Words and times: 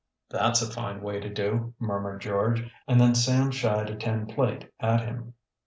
"That's 0.31 0.63
a 0.63 0.71
fine 0.71 1.03
way 1.03 1.19
to 1.19 1.29
do," 1.31 1.75
murmured 1.77 2.21
George, 2.21 2.67
and 2.87 2.99
then 2.99 3.13
Sam 3.13 3.51
shied 3.51 3.87
a 3.91 3.95
tin 3.95 4.25
plate 4.25 4.67
at 4.79 5.01
him. 5.01 5.35